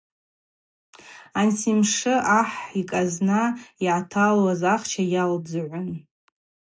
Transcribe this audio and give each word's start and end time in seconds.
Ансимшы 1.39 2.13
ахӏ 2.39 2.59
йкӏазна 2.79 3.41
йгӏаталуаз 3.85 4.61
ахча 4.73 5.03
йалдзгӏун. 5.13 5.89